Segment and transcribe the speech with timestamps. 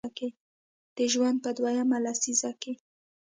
[0.95, 2.73] د ژوند په دویمه لسیزه کې